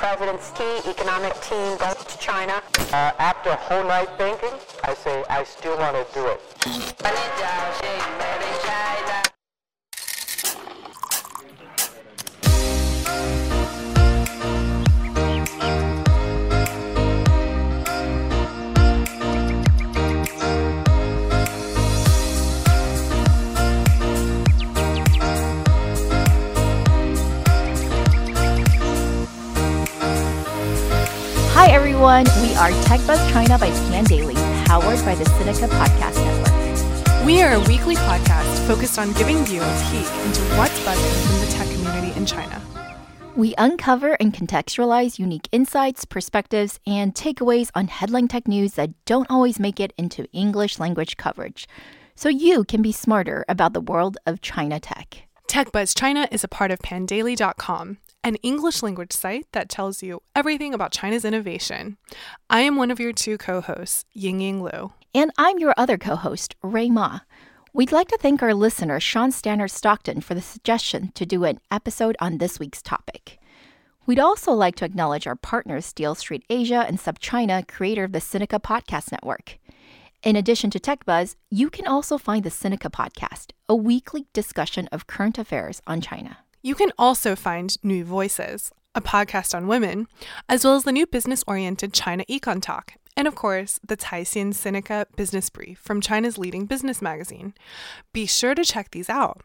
[0.00, 2.62] president's key economic team goes to China.
[2.90, 6.40] Uh, after a whole night thinking, I say I still want to do it.
[32.00, 32.48] Everyone.
[32.48, 37.26] We are Tech Buzz China by Pandaily, powered by the Sinica Podcast Network.
[37.26, 41.40] We are a weekly podcast focused on giving you a peek into what's buzzing in
[41.44, 42.62] the tech community in China.
[43.36, 49.30] We uncover and contextualize unique insights, perspectives, and takeaways on headline tech news that don't
[49.30, 51.68] always make it into English language coverage,
[52.14, 55.28] so you can be smarter about the world of China tech.
[55.48, 60.74] TechBuzz China is a part of pandaily.com, an English language site that tells you everything
[60.74, 61.96] about China's innovation.
[62.48, 64.92] I am one of your two co hosts, Ying Ying Lu.
[65.14, 67.20] And I'm your other co host, Ray Ma.
[67.72, 71.60] We'd like to thank our listener, Sean Stannard Stockton, for the suggestion to do an
[71.70, 73.38] episode on this week's topic.
[74.06, 78.18] We'd also like to acknowledge our partners, Steel Street Asia and SupChina, creator of the
[78.18, 79.58] Sinica Podcast Network.
[80.22, 85.06] In addition to TechBuzz, you can also find the Sinica Podcast, a weekly discussion of
[85.06, 86.38] current affairs on China.
[86.62, 90.06] You can also find New Voices, a podcast on women,
[90.46, 94.52] as well as the new business oriented China Econ Talk, and of course, the Caixin
[94.52, 97.54] Sinica Business Brief from China's leading business magazine.
[98.12, 99.40] Be sure to check these out.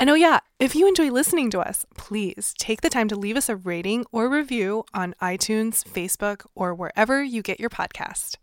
[0.00, 3.36] And oh, yeah, if you enjoy listening to us, please take the time to leave
[3.36, 8.36] us a rating or review on iTunes, Facebook, or wherever you get your podcast.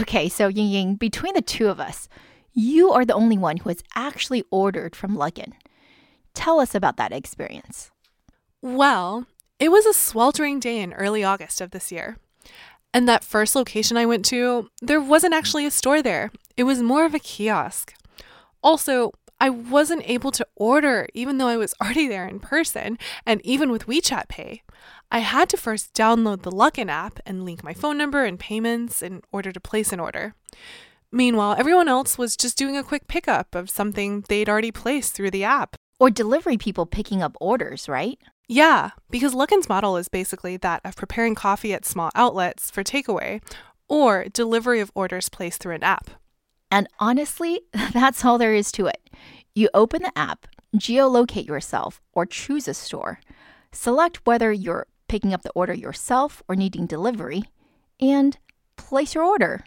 [0.00, 2.08] Okay, so Ying Ying, between the two of us,
[2.52, 5.52] you are the only one who has actually ordered from Luckin.
[6.34, 7.90] Tell us about that experience.
[8.60, 9.26] Well,
[9.58, 12.18] it was a sweltering day in early August of this year.
[12.92, 16.30] And that first location I went to, there wasn't actually a store there.
[16.56, 17.94] It was more of a kiosk.
[18.62, 23.44] Also, I wasn't able to order even though I was already there in person and
[23.44, 24.62] even with WeChat Pay.
[25.10, 29.02] I had to first download the Luckin app and link my phone number and payments
[29.02, 30.34] in order to place an order.
[31.12, 35.30] Meanwhile, everyone else was just doing a quick pickup of something they'd already placed through
[35.30, 35.76] the app.
[35.98, 38.18] Or delivery people picking up orders, right?
[38.48, 43.40] Yeah, because Luckin's model is basically that of preparing coffee at small outlets for takeaway
[43.88, 46.10] or delivery of orders placed through an app.
[46.70, 47.62] And honestly,
[47.92, 49.08] that's all there is to it.
[49.54, 50.46] You open the app,
[50.76, 53.20] geolocate yourself, or choose a store.
[53.72, 57.44] Select whether you're picking up the order yourself or needing delivery,
[58.00, 58.38] and
[58.76, 59.64] place your order.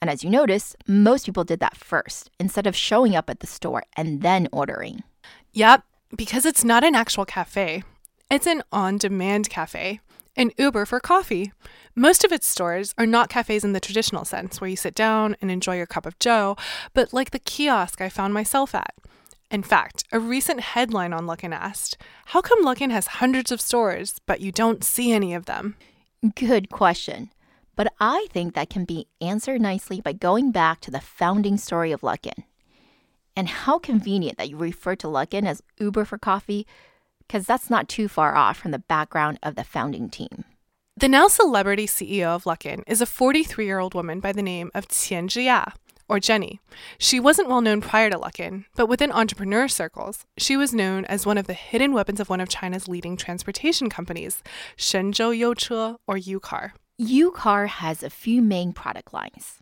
[0.00, 3.46] And as you notice, most people did that first instead of showing up at the
[3.46, 5.02] store and then ordering.
[5.52, 5.82] Yep,
[6.16, 7.82] because it's not an actual cafe,
[8.30, 10.00] it's an on demand cafe,
[10.36, 11.52] an Uber for coffee.
[11.94, 15.36] Most of its stores are not cafes in the traditional sense, where you sit down
[15.40, 16.56] and enjoy your cup of joe,
[16.92, 18.94] but like the kiosk I found myself at.
[19.54, 24.20] In fact, a recent headline on Luckin asked, How come Luckin has hundreds of stores,
[24.26, 25.76] but you don't see any of them?
[26.34, 27.30] Good question.
[27.76, 31.92] But I think that can be answered nicely by going back to the founding story
[31.92, 32.42] of Luckin.
[33.36, 36.66] And how convenient that you refer to Luckin as Uber for coffee,
[37.20, 40.42] because that's not too far off from the background of the founding team.
[40.96, 44.72] The now celebrity CEO of Luckin is a 43 year old woman by the name
[44.74, 45.74] of Qian Zhiya,
[46.08, 46.60] or Jenny.
[46.98, 51.26] She wasn't well known prior to Luckin, but within entrepreneur circles, she was known as
[51.26, 54.42] one of the hidden weapons of one of China's leading transportation companies,
[54.76, 56.72] Shenzhou Youche, or UCar.
[57.00, 59.58] UCar has a few main product lines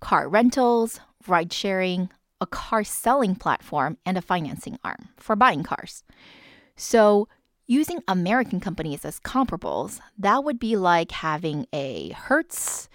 [0.00, 2.10] car rentals, ride sharing,
[2.40, 6.04] a car selling platform, and a financing arm for buying cars.
[6.76, 7.28] So,
[7.66, 12.88] using American companies as comparables, that would be like having a Hertz,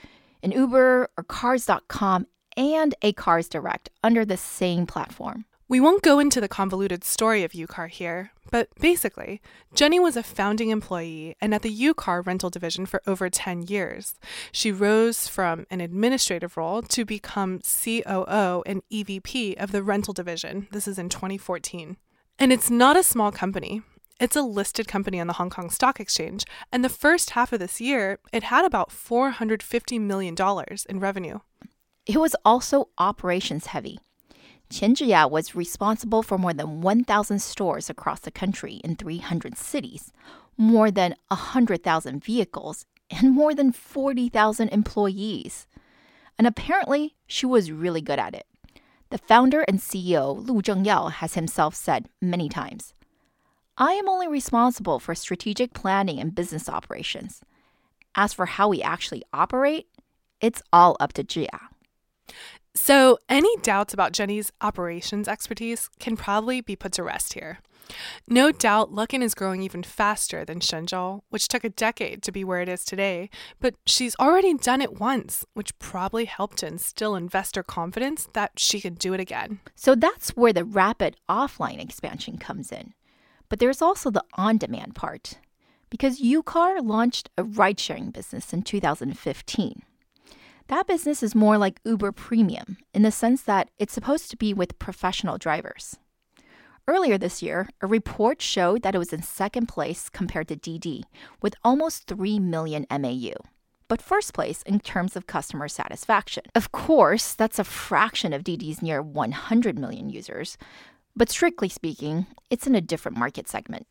[0.43, 2.27] an Uber, or Cars.com,
[2.61, 5.45] and a Cars Direct under the same platform.
[5.67, 9.41] We won't go into the convoluted story of UCar here, but basically,
[9.73, 14.15] Jenny was a founding employee and at the UCar rental division for over 10 years.
[14.51, 20.67] She rose from an administrative role to become COO and EVP of the rental division.
[20.71, 21.95] This is in 2014.
[22.37, 23.81] And it's not a small company.
[24.19, 27.59] It's a listed company on the Hong Kong Stock Exchange, and the first half of
[27.59, 30.35] this year, it had about $450 million
[30.89, 31.39] in revenue.
[32.11, 33.97] It was also operations heavy.
[34.69, 40.11] Zhiya was responsible for more than 1,000 stores across the country in 300 cities,
[40.57, 45.67] more than 100,000 vehicles, and more than 40,000 employees.
[46.37, 48.45] And apparently, she was really good at it.
[49.09, 52.93] The founder and CEO, Lu Zhengyao, has himself said many times
[53.77, 57.39] I am only responsible for strategic planning and business operations.
[58.15, 59.87] As for how we actually operate,
[60.41, 61.70] it's all up to Zhiya.
[62.73, 67.59] So, any doubts about Jenny's operations expertise can probably be put to rest here.
[68.27, 72.43] No doubt Luckin is growing even faster than Shenzhou, which took a decade to be
[72.43, 73.29] where it is today,
[73.59, 78.79] but she's already done it once, which probably helped to instill investor confidence that she
[78.79, 79.59] could do it again.
[79.75, 82.93] So that's where the rapid offline expansion comes in.
[83.49, 85.33] But there's also the on demand part,
[85.89, 89.81] because UCar launched a ride sharing business in 2015.
[90.67, 94.53] That business is more like Uber Premium in the sense that it's supposed to be
[94.53, 95.97] with professional drivers.
[96.87, 101.03] Earlier this year, a report showed that it was in second place compared to Didi,
[101.41, 103.33] with almost 3 million MAU,
[103.87, 106.43] but first place in terms of customer satisfaction.
[106.55, 110.57] Of course, that's a fraction of Didi's near 100 million users,
[111.15, 113.85] but strictly speaking, it's in a different market segment.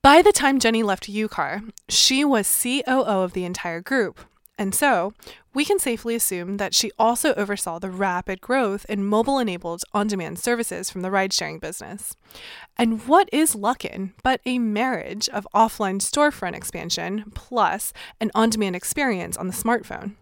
[0.00, 4.20] By the time Jenny left UCar, she was COO of the entire group,
[4.58, 5.12] and so,
[5.56, 10.06] we can safely assume that she also oversaw the rapid growth in mobile enabled on
[10.06, 12.14] demand services from the ride sharing business.
[12.76, 18.76] And what is Luckin but a marriage of offline storefront expansion plus an on demand
[18.76, 20.16] experience on the smartphone?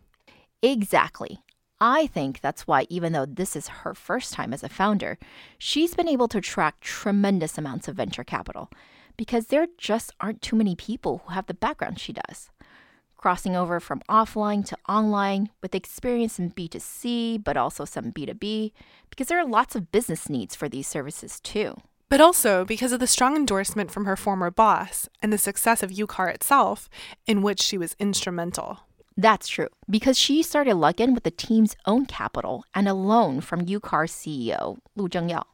[0.62, 1.40] Exactly.
[1.80, 5.18] I think that's why, even though this is her first time as a founder,
[5.58, 8.70] she's been able to attract tremendous amounts of venture capital
[9.16, 12.50] because there just aren't too many people who have the background she does
[13.24, 18.70] crossing over from offline to online with experience in B2C, but also some B2B,
[19.08, 21.74] because there are lots of business needs for these services too.
[22.10, 25.90] But also because of the strong endorsement from her former boss and the success of
[25.90, 26.90] UCar itself,
[27.26, 28.80] in which she was instrumental.
[29.16, 33.64] That's true, because she started Luckin with the team's own capital and a loan from
[33.64, 35.44] UCar CEO Lu Zhengyao.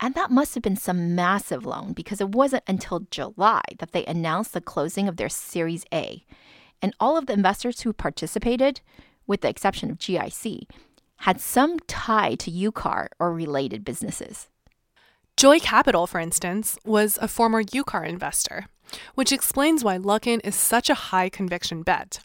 [0.00, 4.04] And that must have been some massive loan because it wasn't until July that they
[4.04, 6.26] announced the closing of their Series A,
[6.82, 8.80] and all of the investors who participated,
[9.26, 10.68] with the exception of GIC,
[11.22, 14.48] had some tie to UCAR or related businesses.
[15.36, 18.66] Joy Capital, for instance, was a former UCAR investor,
[19.14, 22.20] which explains why Luckin is such a high conviction bet.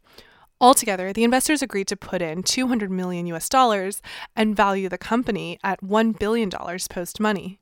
[0.62, 4.02] Altogether, the investors agreed to put in 200 million US dollars
[4.36, 7.60] and value the company at $1 billion post money.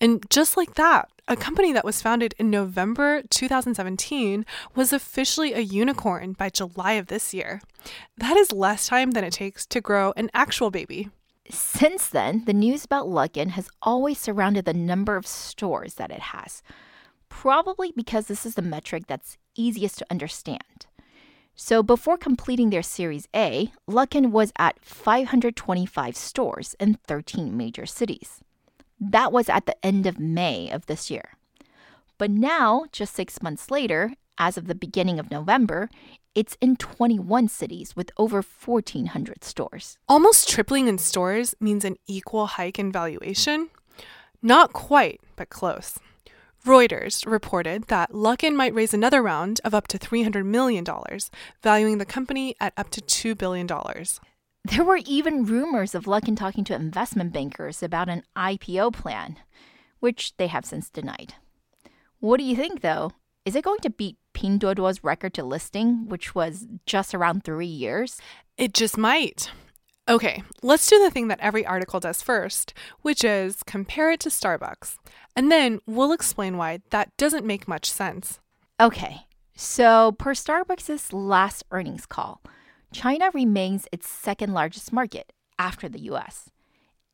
[0.00, 4.44] And just like that, a company that was founded in November 2017
[4.74, 7.60] was officially a unicorn by July of this year.
[8.16, 11.10] That is less time than it takes to grow an actual baby.
[11.50, 16.20] Since then, the news about Luckin has always surrounded the number of stores that it
[16.20, 16.62] has,
[17.28, 20.86] probably because this is the metric that's easiest to understand.
[21.54, 28.40] So before completing their Series A, Luckin was at 525 stores in 13 major cities.
[29.10, 31.36] That was at the end of May of this year.
[32.18, 35.90] But now, just six months later, as of the beginning of November,
[36.36, 39.98] it's in 21 cities with over 1,400 stores.
[40.08, 43.70] Almost tripling in stores means an equal hike in valuation?
[44.40, 45.98] Not quite, but close.
[46.64, 50.86] Reuters reported that Luckin might raise another round of up to $300 million,
[51.60, 53.00] valuing the company at up to
[53.34, 53.66] $2 billion.
[54.64, 59.38] There were even rumors of Luckin talking to investment bankers about an IPO plan,
[59.98, 61.34] which they have since denied.
[62.20, 63.10] What do you think, though?
[63.44, 68.20] Is it going to beat Pinduoduo's record to listing, which was just around three years?
[68.56, 69.50] It just might.
[70.08, 74.28] Okay, let's do the thing that every article does first, which is compare it to
[74.28, 74.96] Starbucks.
[75.34, 78.38] And then we'll explain why that doesn't make much sense.
[78.80, 82.42] Okay, so per Starbucks' last earnings call,
[82.92, 86.50] China remains its second largest market after the US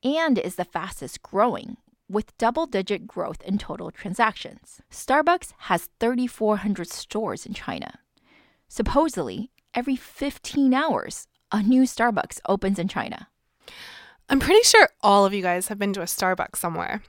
[0.02, 1.76] and is the fastest growing,
[2.08, 4.80] with double digit growth in total transactions.
[4.90, 8.00] Starbucks has 3,400 stores in China.
[8.68, 13.28] Supposedly, every 15 hours, a new Starbucks opens in China.
[14.28, 17.02] I'm pretty sure all of you guys have been to a Starbucks somewhere.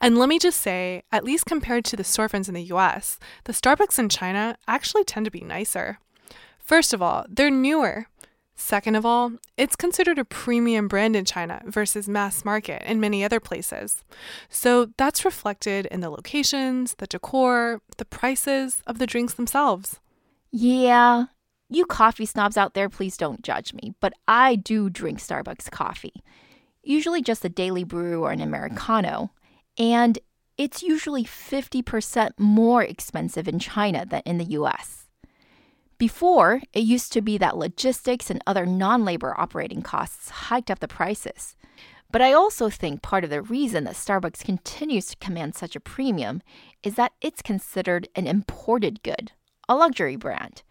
[0.00, 3.54] And let me just say, at least compared to the storefronts in the US, the
[3.54, 5.98] Starbucks in China actually tend to be nicer.
[6.58, 8.08] First of all, they're newer.
[8.58, 13.22] Second of all, it's considered a premium brand in China versus mass market in many
[13.22, 14.02] other places.
[14.48, 20.00] So that's reflected in the locations, the decor, the prices of the drinks themselves.
[20.50, 21.26] Yeah,
[21.68, 26.22] you coffee snobs out there, please don't judge me, but I do drink Starbucks coffee.
[26.82, 29.32] Usually just a daily brew or an Americano.
[29.76, 30.18] And
[30.56, 35.05] it's usually 50% more expensive in China than in the US.
[35.98, 40.80] Before, it used to be that logistics and other non labor operating costs hiked up
[40.80, 41.56] the prices.
[42.10, 45.80] But I also think part of the reason that Starbucks continues to command such a
[45.80, 46.42] premium
[46.82, 49.32] is that it's considered an imported good,
[49.68, 50.62] a luxury brand.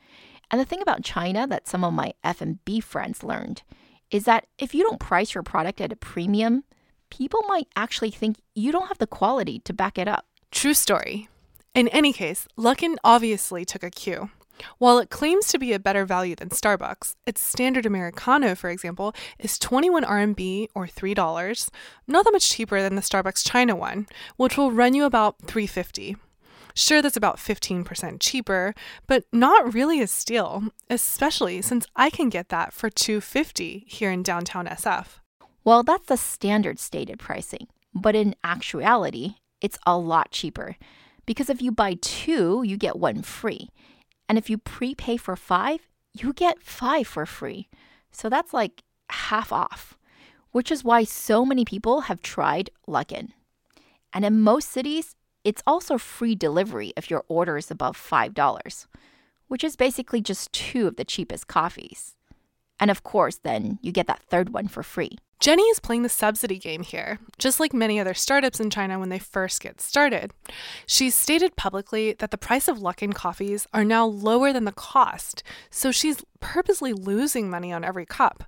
[0.52, 3.64] And the thing about China that some of my F&B friends learned
[4.12, 6.64] is that if you don't price your product at a premium,
[7.10, 10.26] people might actually think you don't have the quality to back it up.
[10.52, 11.28] True story.
[11.74, 14.30] In any case, Luckin obviously took a cue.
[14.78, 19.14] While it claims to be a better value than Starbucks, its standard Americano, for example,
[19.40, 21.70] is 21 RMB or $3,
[22.08, 24.08] not that much cheaper than the Starbucks China one,
[24.38, 26.18] which will run you about 350.
[26.74, 28.74] Sure, that's about 15% cheaper,
[29.08, 34.24] but not really a steal, especially since I can get that for 250 here in
[34.24, 35.20] downtown SF.
[35.64, 40.76] Well, that's the standard stated pricing, but in actuality, it's a lot cheaper
[41.26, 43.70] because if you buy two, you get one free.
[44.28, 47.68] And if you prepay for five, you get five for free.
[48.12, 49.98] So that's like half off,
[50.52, 53.30] which is why so many people have tried Luckin.
[54.14, 58.88] And in most cities, it's also free delivery if your order is above $5,
[59.48, 62.16] which is basically just two of the cheapest coffees.
[62.80, 65.18] And of course, then you get that third one for free.
[65.40, 69.10] Jenny is playing the subsidy game here, just like many other startups in China when
[69.10, 70.32] they first get started.
[70.86, 75.44] She's stated publicly that the price of Luckin coffees are now lower than the cost,
[75.70, 78.46] so she's purposely losing money on every cup.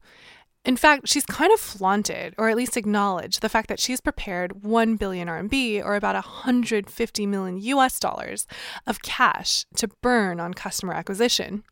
[0.64, 4.64] In fact, she's kind of flaunted, or at least acknowledged, the fact that she's prepared
[4.64, 8.48] 1 billion RMB, or about 150 million US dollars,
[8.86, 11.64] of cash to burn on customer acquisition.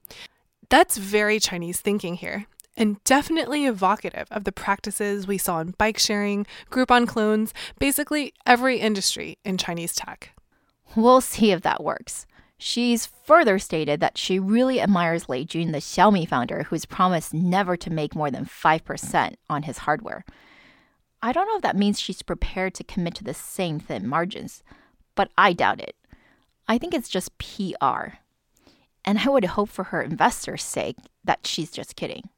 [0.69, 5.97] That's very Chinese thinking here and definitely evocative of the practices we saw in bike
[5.97, 10.31] sharing, Groupon clones, basically every industry in Chinese tech.
[10.95, 12.25] We'll see if that works.
[12.57, 17.75] She's further stated that she really admires Lei Jun, the Xiaomi founder, who's promised never
[17.75, 20.23] to make more than 5% on his hardware.
[21.21, 24.63] I don't know if that means she's prepared to commit to the same thin margins,
[25.15, 25.95] but I doubt it.
[26.67, 28.19] I think it's just PR.
[29.03, 32.29] And I would hope for her investors' sake that she's just kidding.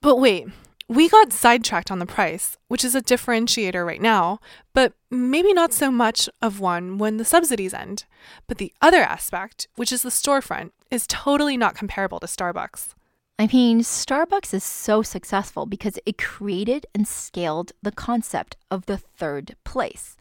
[0.00, 0.48] But wait,
[0.86, 4.40] we got sidetracked on the price, which is a differentiator right now,
[4.72, 8.04] but maybe not so much of one when the subsidies end.
[8.46, 12.94] But the other aspect, which is the storefront, is totally not comparable to Starbucks.
[13.38, 18.96] I mean, Starbucks is so successful because it created and scaled the concept of the
[18.98, 20.16] third place.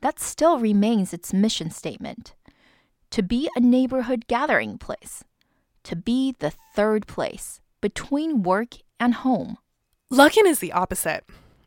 [0.00, 2.34] That still remains its mission statement
[3.10, 5.24] to be a neighborhood gathering place,
[5.84, 9.58] to be the third place between work and home.
[10.12, 11.24] Luckin is the opposite.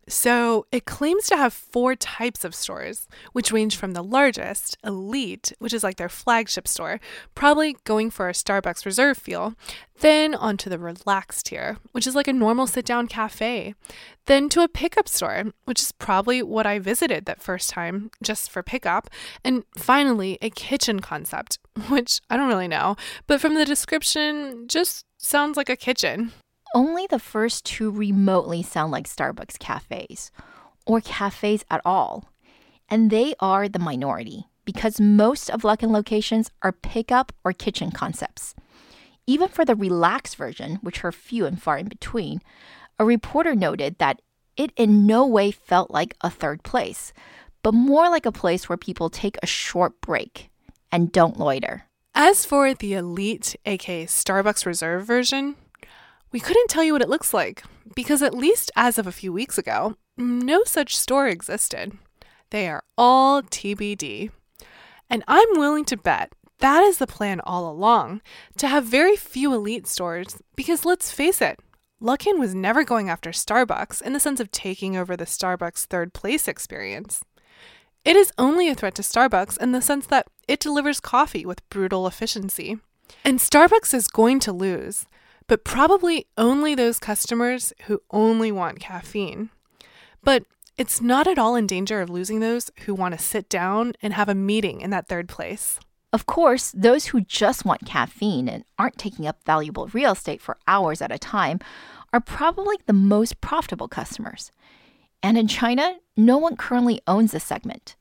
[0.08, 5.52] So it claims to have four types of stores, which range from the largest, Elite,
[5.58, 7.00] which is like their flagship store,
[7.34, 9.56] probably going for a Starbucks reserve feel,
[10.02, 13.74] then onto the relaxed tier, which is like a normal sit down cafe,
[14.28, 18.52] then to a pickup store, which is probably what I visited that first time just
[18.52, 19.10] for pickup,
[19.44, 21.58] and finally a kitchen concept,
[21.90, 26.32] which I don't really know, but from the description, just sounds like a kitchen
[26.76, 30.30] only the first two remotely sound like Starbucks cafes
[30.86, 32.26] or cafes at all.
[32.90, 38.54] And they are the minority because most of Luckin locations are pickup or kitchen concepts.
[39.26, 42.42] Even for the relaxed version, which are few and far in between,
[43.00, 44.22] a reporter noted that
[44.58, 47.14] it in no way felt like a third place,
[47.64, 50.50] but more like a place where people take a short break
[50.92, 51.86] and don't loiter.
[52.14, 55.56] As for the elite, aka Starbucks Reserve version,
[56.32, 57.64] we couldn't tell you what it looks like
[57.96, 61.98] because, at least as of a few weeks ago, no such store existed.
[62.50, 64.32] They are all TBD.
[65.10, 68.22] And I'm willing to bet that is the plan all along
[68.58, 71.60] to have very few elite stores because let's face it,
[72.02, 76.14] Luckin was never going after Starbucks in the sense of taking over the Starbucks third
[76.14, 77.24] place experience.
[78.04, 81.68] It is only a threat to Starbucks in the sense that it delivers coffee with
[81.70, 82.78] brutal efficiency.
[83.24, 85.08] And Starbucks is going to lose
[85.48, 89.50] but probably only those customers who only want caffeine.
[90.24, 90.46] But
[90.78, 94.14] it's not at all in danger of losing those who want to sit down and
[94.14, 95.80] have a meeting in that third place.
[96.12, 100.58] Of course, those who just want caffeine and aren't taking up valuable real estate for
[100.68, 101.60] hours at a time
[102.14, 104.52] are probably the most profitable customers.
[105.22, 107.96] And in China, no one currently owns this segment.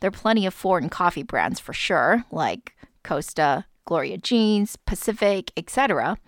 [0.00, 6.18] There are plenty of foreign coffee brands for sure, like Costa, Gloria Jean's, Pacific, etc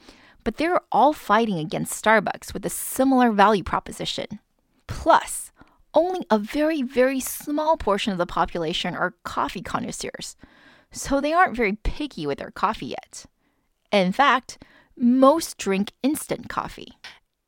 [0.46, 4.38] but they're all fighting against Starbucks with a similar value proposition.
[4.86, 5.50] Plus,
[5.92, 10.36] only a very, very small portion of the population are coffee connoisseurs,
[10.92, 13.26] so they aren't very picky with their coffee yet.
[13.90, 14.62] In fact,
[14.96, 16.92] most drink instant coffee.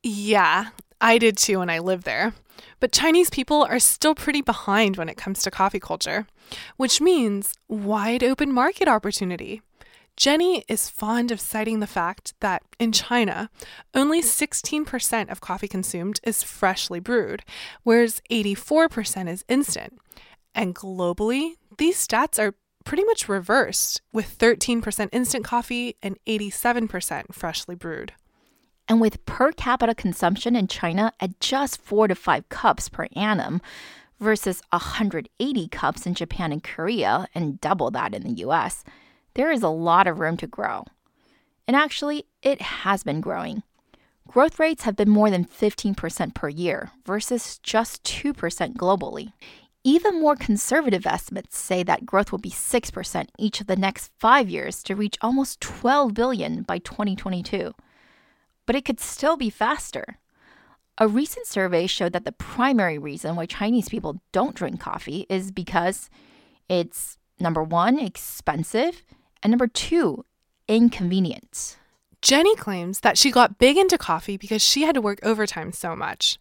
[0.03, 2.33] Yeah, I did too when I lived there.
[2.81, 6.27] But Chinese people are still pretty behind when it comes to coffee culture,
[6.75, 9.61] which means wide open market opportunity.
[10.19, 13.49] Jenny is fond of citing the fact that in China,
[13.95, 17.41] only 16% of coffee consumed is freshly brewed,
[17.83, 19.97] whereas 84% is instant.
[20.53, 27.75] And globally, these stats are pretty much reversed, with 13% instant coffee and 87% freshly
[27.75, 28.11] brewed.
[28.89, 33.61] And with per capita consumption in China at just 4 to 5 cups per annum
[34.19, 38.83] versus 180 cups in Japan and Korea and double that in the US,
[39.33, 40.85] there is a lot of room to grow.
[41.67, 43.63] And actually, it has been growing.
[44.27, 48.33] Growth rates have been more than 15% per year versus just 2%
[48.75, 49.33] globally.
[49.83, 54.49] Even more conservative estimates say that growth will be 6% each of the next 5
[54.49, 57.73] years to reach almost 12 billion by 2022.
[58.65, 60.19] But it could still be faster.
[60.97, 65.49] A recent survey showed that the primary reason why Chinese people don't drink coffee is
[65.49, 66.09] because
[66.67, 69.03] it's number 1 expensive
[69.41, 70.25] and number two,
[70.67, 71.77] inconvenience.
[72.21, 75.95] Jenny claims that she got big into coffee because she had to work overtime so
[75.95, 76.37] much.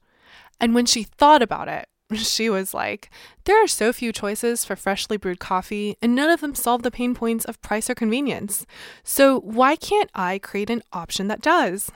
[0.60, 3.10] And when she thought about it, she was like,
[3.44, 6.90] There are so few choices for freshly brewed coffee, and none of them solve the
[6.90, 8.66] pain points of price or convenience.
[9.04, 11.90] So, why can't I create an option that does?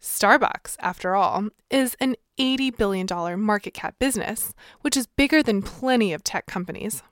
[0.00, 6.12] Starbucks, after all, is an $80 billion market cap business, which is bigger than plenty
[6.12, 7.02] of tech companies.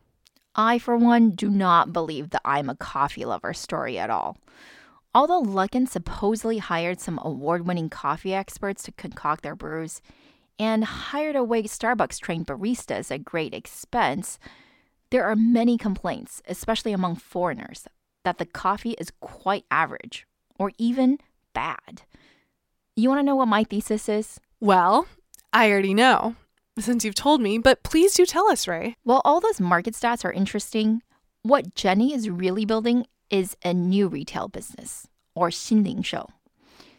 [0.57, 4.39] I, for one, do not believe the I'm a coffee lover story at all.
[5.15, 10.01] Although Luckin supposedly hired some award winning coffee experts to concoct their brews
[10.59, 14.39] and hired away Starbucks trained baristas at great expense,
[15.11, 17.87] there are many complaints, especially among foreigners,
[18.25, 20.27] that the coffee is quite average
[20.59, 21.19] or even
[21.53, 22.03] bad.
[22.95, 24.41] You want to know what my thesis is?
[24.59, 25.07] Well,
[25.53, 26.35] I already know
[26.79, 28.97] since you've told me, but please do tell us, Ray.
[29.03, 31.03] While all those market stats are interesting,
[31.43, 36.29] what Jenny is really building is a new retail business, or Xinlingshou.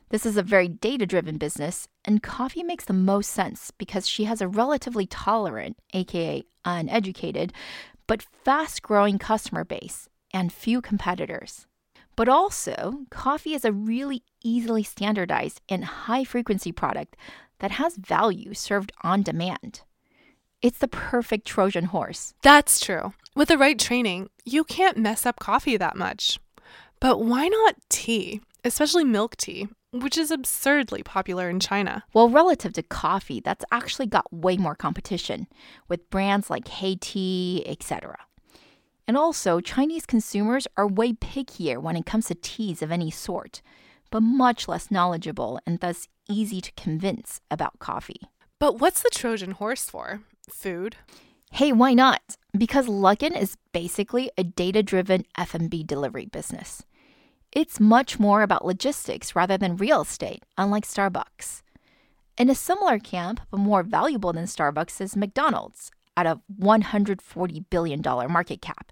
[0.09, 4.23] This is a very data driven business, and coffee makes the most sense because she
[4.23, 7.53] has a relatively tolerant, aka uneducated,
[8.07, 11.67] but fast growing customer base and few competitors.
[12.15, 17.15] But also, coffee is a really easily standardized and high frequency product
[17.59, 19.81] that has value served on demand.
[20.61, 22.33] It's the perfect Trojan horse.
[22.41, 23.13] That's true.
[23.35, 26.39] With the right training, you can't mess up coffee that much.
[26.99, 32.03] But why not tea, especially milk tea, which is absurdly popular in China?
[32.13, 35.47] Well, relative to coffee, that's actually got way more competition
[35.87, 38.17] with brands like HeyTea, etc.
[39.07, 43.61] And also, Chinese consumers are way pickier when it comes to teas of any sort,
[44.11, 48.21] but much less knowledgeable and thus easy to convince about coffee.
[48.59, 50.21] But what's the Trojan horse for?
[50.49, 50.95] Food?
[51.51, 52.37] Hey, why not?
[52.57, 56.83] Because Luckin is basically a data-driven F&B delivery business.
[57.51, 61.61] It's much more about logistics rather than real estate, unlike Starbucks.
[62.37, 68.01] In a similar camp, but more valuable than Starbucks, is McDonald's at a $140 billion
[68.01, 68.91] market cap.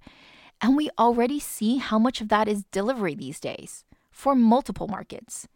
[0.61, 5.47] And we already see how much of that is delivery these days for multiple markets.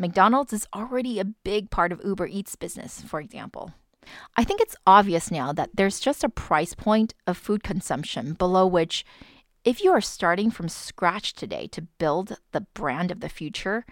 [0.00, 3.74] McDonald's is already a big part of Uber Eats business, for example.
[4.34, 8.66] I think it's obvious now that there's just a price point of food consumption below
[8.66, 9.04] which,
[9.62, 13.84] if you are starting from scratch today to build the brand of the future,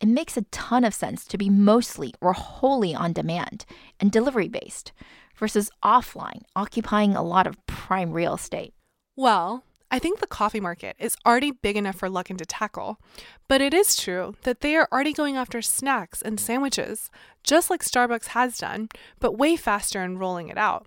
[0.00, 3.64] it makes a ton of sense to be mostly or wholly on demand
[4.00, 4.90] and delivery based
[5.36, 8.74] versus offline, occupying a lot of prime real estate.
[9.14, 9.62] Well,
[9.94, 12.98] I think the coffee market is already big enough for Luckin to tackle,
[13.46, 17.10] but it is true that they are already going after snacks and sandwiches,
[17.44, 18.88] just like Starbucks has done,
[19.20, 20.86] but way faster in rolling it out.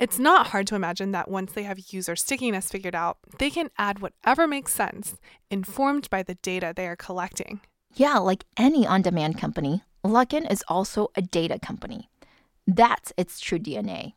[0.00, 3.70] It's not hard to imagine that once they have user stickiness figured out, they can
[3.78, 5.14] add whatever makes sense,
[5.48, 7.60] informed by the data they are collecting.
[7.94, 12.10] Yeah, like any on demand company, Luckin is also a data company.
[12.66, 14.14] That's its true DNA.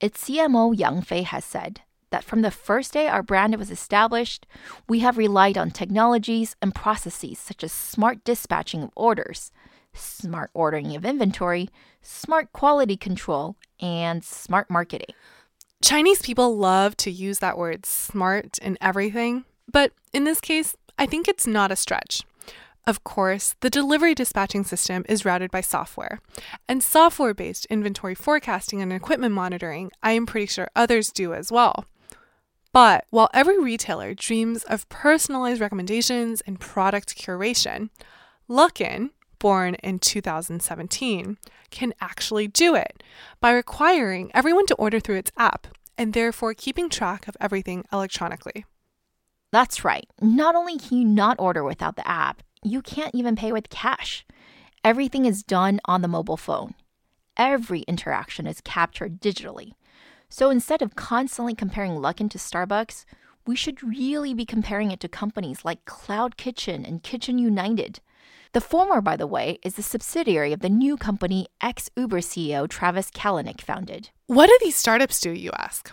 [0.00, 4.46] Its CMO Yang Fei has said that from the first day our brand was established,
[4.88, 9.52] we have relied on technologies and processes such as smart dispatching of orders,
[9.92, 11.68] smart ordering of inventory,
[12.02, 15.14] smart quality control, and smart marketing.
[15.82, 21.06] Chinese people love to use that word smart in everything, but in this case, I
[21.06, 22.24] think it's not a stretch.
[22.86, 26.20] Of course, the delivery dispatching system is routed by software,
[26.66, 31.52] and software based inventory forecasting and equipment monitoring, I am pretty sure others do as
[31.52, 31.84] well.
[32.78, 37.90] But while every retailer dreams of personalized recommendations and product curation,
[38.48, 39.10] Luckin
[39.40, 41.38] born in 2017,
[41.72, 43.02] can actually do it
[43.40, 48.64] by requiring everyone to order through its app and therefore keeping track of everything electronically.
[49.50, 50.08] That's right.
[50.20, 54.24] Not only can you not order without the app, you can't even pay with cash.
[54.84, 56.74] Everything is done on the mobile phone.
[57.36, 59.72] Every interaction is captured digitally.
[60.28, 63.04] So instead of constantly comparing Luckin to Starbucks,
[63.46, 68.00] we should really be comparing it to companies like Cloud Kitchen and Kitchen United.
[68.52, 72.68] The former, by the way, is the subsidiary of the new company ex Uber CEO
[72.68, 74.10] Travis Kalanick founded.
[74.26, 75.92] What do these startups do, you ask?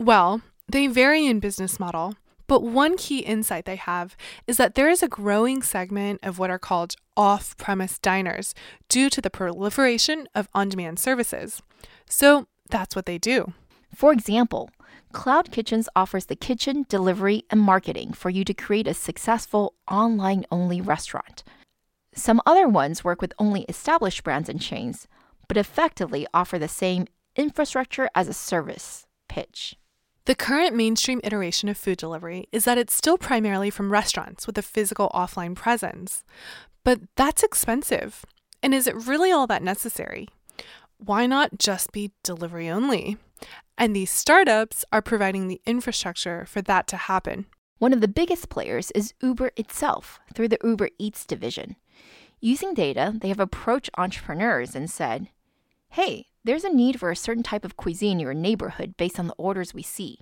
[0.00, 2.14] Well, they vary in business model,
[2.48, 6.50] but one key insight they have is that there is a growing segment of what
[6.50, 8.54] are called off premise diners
[8.88, 11.62] due to the proliferation of on demand services.
[12.08, 13.52] So that's what they do.
[13.94, 14.70] For example,
[15.12, 20.44] Cloud Kitchens offers the kitchen, delivery, and marketing for you to create a successful online
[20.50, 21.42] only restaurant.
[22.14, 25.06] Some other ones work with only established brands and chains,
[25.48, 29.76] but effectively offer the same infrastructure as a service pitch.
[30.26, 34.58] The current mainstream iteration of food delivery is that it's still primarily from restaurants with
[34.58, 36.24] a physical offline presence.
[36.82, 38.24] But that's expensive.
[38.62, 40.28] And is it really all that necessary?
[40.98, 43.18] Why not just be delivery only?
[43.78, 47.46] And these startups are providing the infrastructure for that to happen.
[47.78, 51.76] One of the biggest players is Uber itself through the Uber Eats division.
[52.40, 55.28] Using data, they have approached entrepreneurs and said,
[55.90, 59.26] hey, there's a need for a certain type of cuisine in your neighborhood based on
[59.26, 60.20] the orders we see.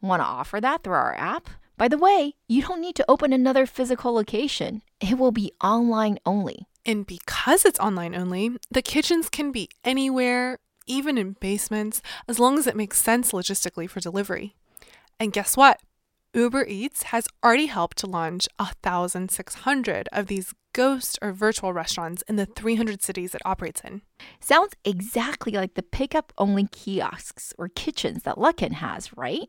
[0.00, 1.48] Want to offer that through our app?
[1.78, 4.82] By the way, you don't need to open another physical location.
[5.00, 6.66] It will be online only.
[6.84, 12.58] And because it's online only, the kitchens can be anywhere, even in basements, as long
[12.58, 14.54] as it makes sense logistically for delivery.
[15.18, 15.80] And guess what?
[16.34, 22.36] Uber Eats has already helped to launch 1,600 of these ghost or virtual restaurants in
[22.36, 24.02] the 300 cities it operates in.
[24.38, 29.48] Sounds exactly like the pickup only kiosks or kitchens that Luckin has, right?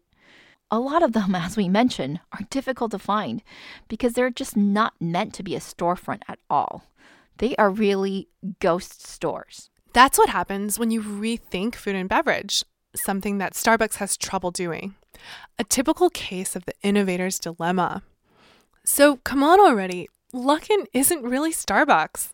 [0.72, 3.44] A lot of them, as we mentioned, are difficult to find
[3.90, 6.86] because they're just not meant to be a storefront at all.
[7.38, 9.70] They are really ghost stores.
[9.94, 12.64] That's what happens when you rethink food and beverage,
[12.96, 14.96] something that Starbucks has trouble doing.
[15.58, 18.04] A typical case of the innovator's dilemma.
[18.86, 20.08] So come on already.
[20.34, 22.32] Luckin isn't really Starbucks.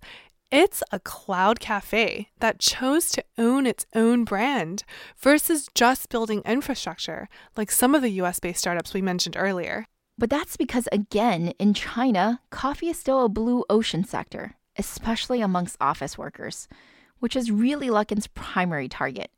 [0.51, 4.83] It's a cloud cafe that chose to own its own brand
[5.17, 9.87] versus just building infrastructure like some of the US based startups we mentioned earlier.
[10.17, 15.77] But that's because, again, in China, coffee is still a blue ocean sector, especially amongst
[15.81, 16.67] office workers,
[17.23, 19.31] which is really Luckin's primary target.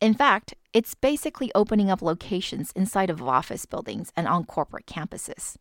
[0.00, 5.56] In fact, it's basically opening up locations inside of office buildings and on corporate campuses.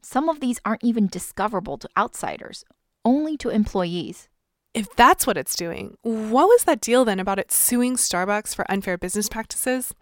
[0.00, 2.64] Some of these aren't even discoverable to outsiders,
[3.04, 4.30] only to employees.
[4.72, 8.64] If that's what it's doing, what was that deal then about it suing Starbucks for
[8.70, 9.92] unfair business practices?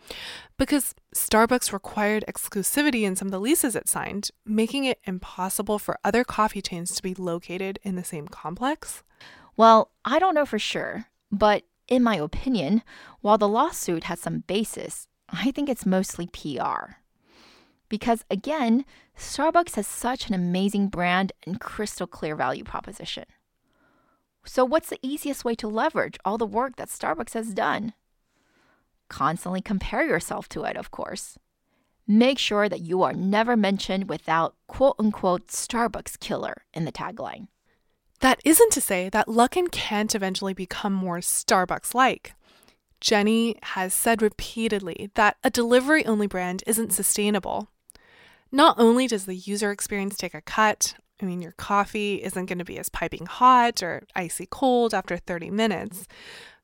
[0.57, 5.99] Because Starbucks required exclusivity in some of the leases it signed, making it impossible for
[6.05, 9.03] other coffee chains to be located in the same complex?
[9.57, 12.83] Well, I don't know for sure, but in my opinion,
[13.21, 16.95] while the lawsuit has some basis, I think it's mostly PR.
[17.89, 18.85] Because again,
[19.19, 23.25] Starbucks has such an amazing brand and crystal clear value proposition.
[24.45, 27.93] So, what's the easiest way to leverage all the work that Starbucks has done?
[29.09, 31.37] Constantly compare yourself to it, of course.
[32.07, 37.49] Make sure that you are never mentioned without quote unquote Starbucks killer in the tagline.
[38.21, 42.35] That isn't to say that Luckin can't eventually become more Starbucks like.
[43.01, 47.69] Jenny has said repeatedly that a delivery only brand isn't sustainable.
[48.53, 52.59] Not only does the user experience take a cut, I mean, your coffee isn't going
[52.59, 56.07] to be as piping hot or icy cold after 30 minutes,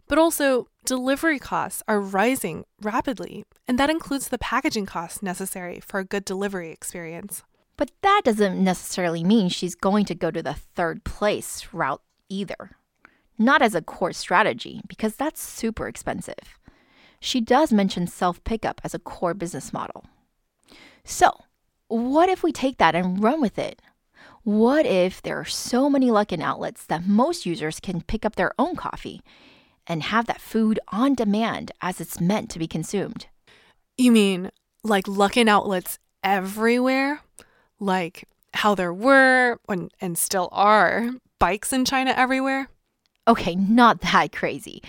[0.09, 6.01] but also delivery costs are rising rapidly, and that includes the packaging costs necessary for
[6.01, 7.43] a good delivery experience.
[7.77, 12.71] But that doesn't necessarily mean she's going to go to the third place route either.
[13.39, 16.59] Not as a core strategy, because that's super expensive.
[17.21, 20.07] She does mention self pickup as a core business model.
[21.05, 21.33] So,
[21.89, 23.81] what if we take that and run with it?
[24.43, 28.53] What if there are so many Luckin outlets that most users can pick up their
[28.59, 29.21] own coffee
[29.87, 33.27] and have that food on demand as it's meant to be consumed?
[33.99, 34.51] You mean
[34.83, 37.21] like Luckin outlets everywhere?
[37.79, 42.69] Like how there were and, and still are bikes in China everywhere?
[43.29, 44.83] Okay, not that crazy,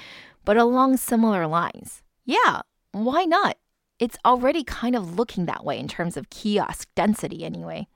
[0.46, 2.04] but along similar lines.
[2.24, 3.58] Yeah, why not?
[4.00, 7.88] It's already kind of looking that way in terms of kiosk density, anyway.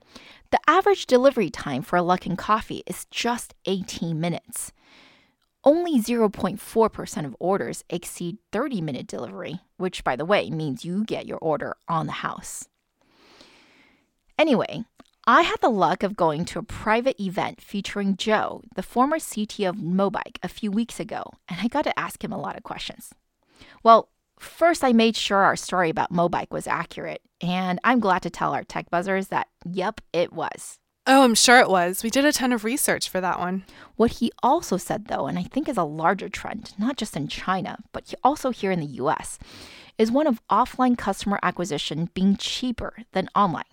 [0.51, 4.71] The average delivery time for a Luckin coffee is just 18 minutes.
[5.63, 11.27] Only 0.4% of orders exceed 30 minute delivery, which, by the way, means you get
[11.27, 12.67] your order on the house.
[14.37, 14.85] Anyway,
[15.27, 19.69] I had the luck of going to a private event featuring Joe, the former CTO
[19.69, 22.63] of Mobike, a few weeks ago, and I got to ask him a lot of
[22.63, 23.13] questions.
[23.83, 28.31] Well, first, I made sure our story about Mobike was accurate, and I'm glad to
[28.31, 30.79] tell our tech buzzers that, yep, it was.
[31.07, 32.03] Oh, I'm sure it was.
[32.03, 33.63] We did a ton of research for that one.
[33.95, 37.27] What he also said, though, and I think is a larger trend, not just in
[37.27, 39.37] China, but also here in the US,
[39.97, 43.63] is one of offline customer acquisition being cheaper than online.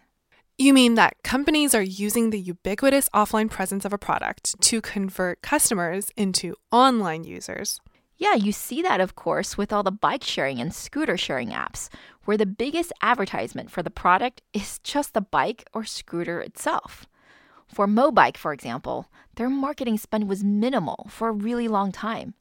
[0.61, 5.41] You mean that companies are using the ubiquitous offline presence of a product to convert
[5.41, 7.79] customers into online users?
[8.17, 11.89] Yeah, you see that, of course, with all the bike sharing and scooter sharing apps,
[12.25, 17.07] where the biggest advertisement for the product is just the bike or scooter itself.
[17.73, 22.35] For Mobike, for example, their marketing spend was minimal for a really long time.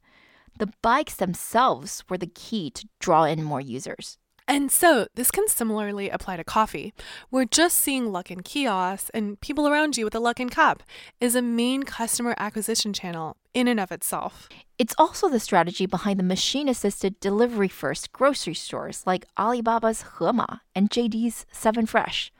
[0.58, 4.18] The bikes themselves were the key to draw in more users.
[4.50, 6.94] And so, this can similarly apply to coffee.
[7.30, 10.82] We're just seeing Luckin kiosks and people around you with a Luckin cup
[11.20, 14.48] is a main customer acquisition channel in and of itself.
[14.78, 20.60] It's also the strategy behind the machine assisted delivery first grocery stores like Alibaba's Hema
[20.74, 22.32] and JD's 7 Fresh.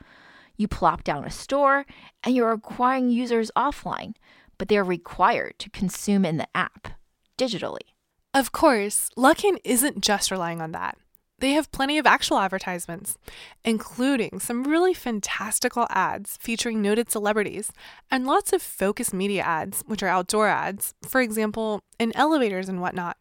[0.57, 1.85] You plop down a store
[2.25, 4.15] and you're acquiring users offline,
[4.57, 6.89] but they're required to consume in the app
[7.37, 7.93] digitally.
[8.33, 10.97] Of course, Luckin isn't just relying on that
[11.41, 13.17] they have plenty of actual advertisements,
[13.65, 17.73] including some really fantastical ads featuring noted celebrities
[18.11, 22.81] and lots of focus media ads, which are outdoor ads, for example, in elevators and
[22.81, 23.17] whatnot.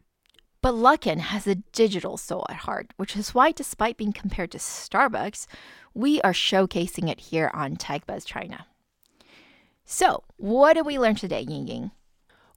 [0.60, 4.58] But Luckin has a digital soul at heart, which is why, despite being compared to
[4.58, 5.46] Starbucks,
[5.94, 8.66] we are showcasing it here on TechBuzz China.
[9.84, 11.90] So, what did we learn today, Ying Ying?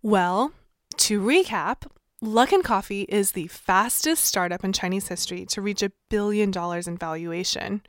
[0.02, 0.54] Well,
[0.98, 1.84] to recap,
[2.24, 6.96] Luckin Coffee is the fastest startup in Chinese history to reach a billion dollars in
[6.96, 7.82] valuation,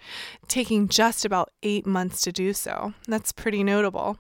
[0.49, 2.95] taking just about eight months to do so.
[3.07, 4.17] That's pretty notable.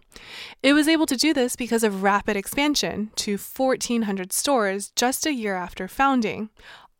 [0.62, 5.32] It was able to do this because of rapid expansion to 1,400 stores just a
[5.32, 6.50] year after founding,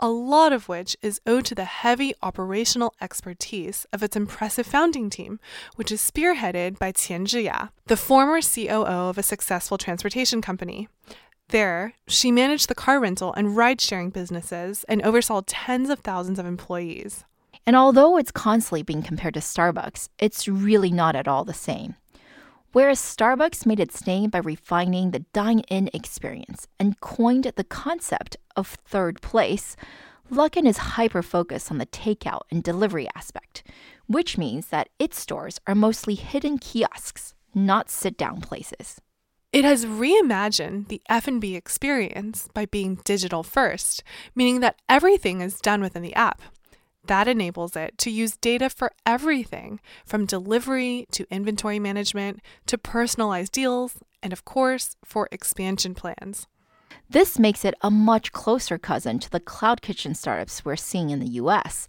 [0.00, 5.10] a lot of which is owed to the heavy operational expertise of its impressive founding
[5.10, 5.38] team,
[5.76, 10.88] which is spearheaded by Qian Zhiya, the former COO of a successful transportation company.
[11.52, 16.38] There, she managed the car rental and ride sharing businesses and oversaw tens of thousands
[16.38, 17.24] of employees.
[17.66, 21.96] And although it's constantly being compared to Starbucks, it's really not at all the same.
[22.72, 28.38] Whereas Starbucks made its name by refining the dine in experience and coined the concept
[28.56, 29.76] of third place,
[30.30, 33.62] Luckin is hyper focused on the takeout and delivery aspect,
[34.06, 39.02] which means that its stores are mostly hidden kiosks, not sit down places.
[39.52, 44.02] It has reimagined the F&B experience by being digital first,
[44.34, 46.40] meaning that everything is done within the app.
[47.04, 53.52] That enables it to use data for everything from delivery to inventory management to personalized
[53.52, 56.46] deals and of course for expansion plans.
[57.10, 61.20] This makes it a much closer cousin to the cloud kitchen startups we're seeing in
[61.20, 61.86] the US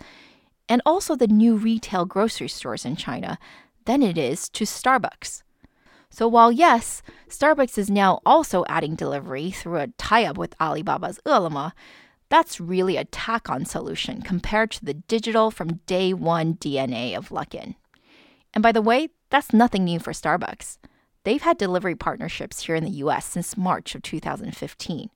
[0.67, 3.38] and also the new retail grocery stores in China
[3.86, 5.43] than it is to Starbucks.
[6.13, 11.71] So while yes, Starbucks is now also adding delivery through a tie-up with Alibaba's Ele.me,
[12.30, 17.73] that's really a tack-on solution compared to the digital from day one DNA of Luckin.
[18.54, 20.78] And by the way, that's nothing new for Starbucks.
[21.23, 25.10] They've had delivery partnerships here in the US since March of 2015.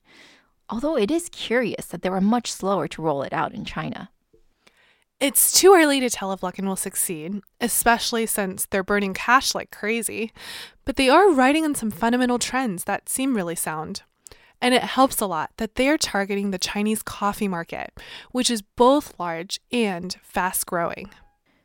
[0.67, 4.09] Although it is curious that they were much slower to roll it out in China.
[5.19, 9.71] It's too early to tell if Luckin will succeed, especially since they're burning cash like
[9.71, 10.31] crazy,
[10.85, 14.03] but they are riding on some fundamental trends that seem really sound.
[14.61, 17.91] And it helps a lot that they are targeting the Chinese coffee market,
[18.31, 21.09] which is both large and fast growing.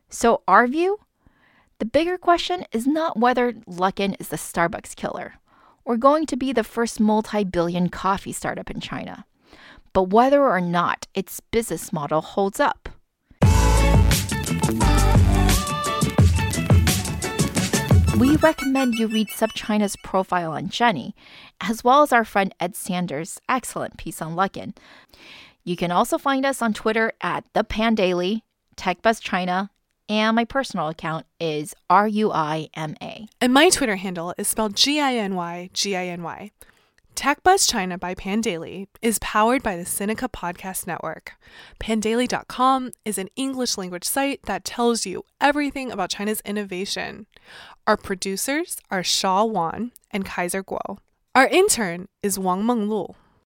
[0.09, 1.01] So, our view?
[1.79, 5.35] The bigger question is not whether Luckin is the Starbucks killer
[5.85, 9.27] or going to be the first multi billion coffee startup in China,
[9.93, 12.89] but whether or not its business model holds up.
[18.23, 21.17] We recommend you read SupChina's profile on Jenny,
[21.61, 24.77] as well as our friend Ed Sander's excellent piece on Luckin.
[25.65, 28.43] You can also find us on Twitter at the Pandaily,
[28.77, 29.73] TechBuzz China,
[30.09, 33.27] and my personal account is R U I M A.
[33.41, 36.53] And my Twitter handle is spelled G I N Y G I N Y.
[37.23, 41.35] TechBuzz China by Pandaily is powered by the Sinica Podcast Network.
[41.79, 47.27] Pandaily.com is an English language site that tells you everything about China's innovation.
[47.87, 50.99] Our producers are Shaw Wan and Kaiser Kuo.
[51.33, 53.15] Our intern is Wang Menglu.